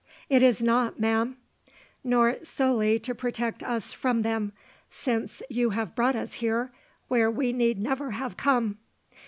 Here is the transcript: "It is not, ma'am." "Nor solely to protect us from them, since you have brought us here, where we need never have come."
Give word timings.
"It 0.29 0.41
is 0.41 0.63
not, 0.63 0.99
ma'am." 0.99 1.37
"Nor 2.03 2.43
solely 2.43 2.97
to 2.97 3.13
protect 3.13 3.61
us 3.61 3.93
from 3.93 4.23
them, 4.23 4.51
since 4.89 5.43
you 5.47 5.69
have 5.69 5.93
brought 5.93 6.15
us 6.15 6.33
here, 6.33 6.71
where 7.07 7.29
we 7.29 7.53
need 7.53 7.77
never 7.79 8.09
have 8.09 8.35
come." 8.35 8.79